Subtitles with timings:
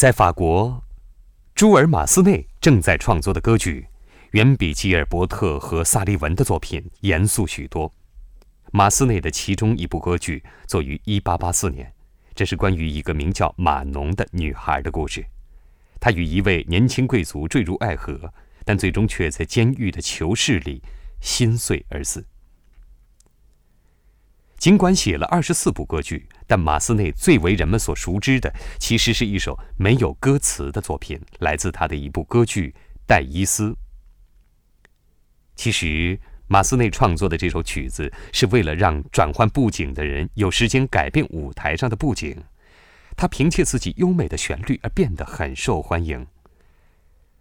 [0.00, 0.82] 在法国，
[1.54, 3.86] 朱尔·马斯内正在创作的歌剧，
[4.30, 7.92] 远比吉尔伯特和萨利文的作品严肃许多。
[8.72, 11.92] 马斯内的其中一部歌剧作于1884年，
[12.34, 15.22] 这是关于一个名叫马农的女孩的故事。
[16.00, 18.32] 她与一位年轻贵族坠入爱河，
[18.64, 20.82] 但最终却在监狱的囚室里
[21.20, 22.24] 心碎而死。
[24.60, 32.68] 尽管写了二十四部歌剧，但马斯内最为人们所熟知的，其实是一首没有歌词的作品，来自他的一部歌剧
[33.06, 33.70] 《戴伊斯》。
[35.56, 42.36] 其实，马斯内创作的这首曲子是为了让转换布景的人有时间改变舞台上的布景。
[43.16, 46.26] 他凭借自己优美的旋律而变得很受欢迎。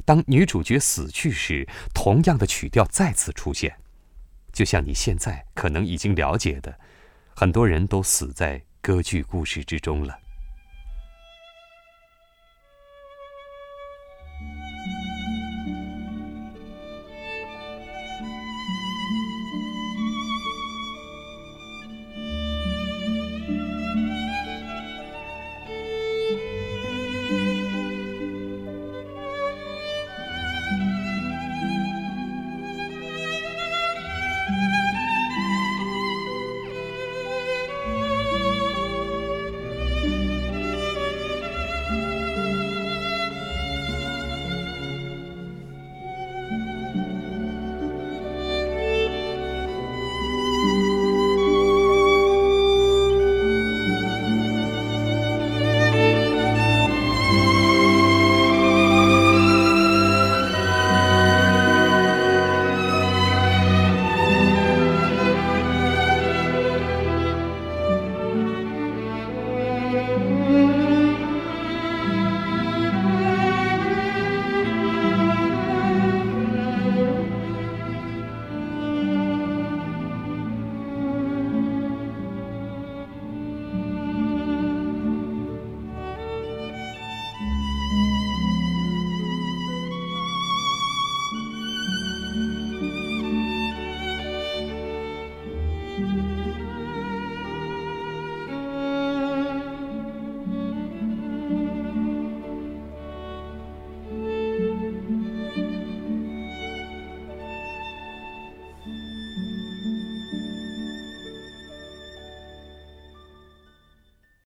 [0.05, 3.75] 当女主角死去时，同样的曲调再次出现，
[4.53, 6.79] 就像你现在可能已经了解的。
[7.39, 10.19] 很多人都死在歌剧故事之中了。